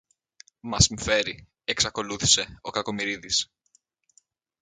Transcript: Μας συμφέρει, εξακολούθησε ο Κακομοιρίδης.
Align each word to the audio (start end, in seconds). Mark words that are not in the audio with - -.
Μας 0.61 0.83
συμφέρει, 0.83 1.47
εξακολούθησε 1.63 2.57
ο 2.61 2.69
Κακομοιρίδης. 2.69 3.49